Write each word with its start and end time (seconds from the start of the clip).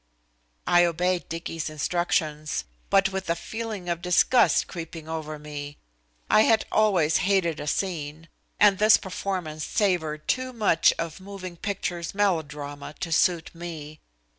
I 0.65 0.83
obeyed 0.83 1.29
Dicky's 1.29 1.69
instructions, 1.69 2.63
but 2.89 3.09
with 3.09 3.29
a 3.29 3.35
feeling 3.35 3.87
of 3.87 4.01
disgust 4.01 4.65
creeping 4.65 5.07
over 5.07 5.37
me. 5.37 5.77
I 6.27 6.41
have 6.41 6.63
always 6.71 7.17
hated 7.17 7.59
a 7.59 7.67
scene, 7.67 8.27
and 8.59 8.79
this 8.79 8.97
performance 8.97 9.63
savored 9.63 10.27
too 10.27 10.53
much 10.53 10.91
of 10.97 11.19
moving 11.21 11.55
picture 11.55 12.01
melodrama 12.15 12.95
to 12.99 13.11
suit 13.11 13.53
me. 13.53 13.99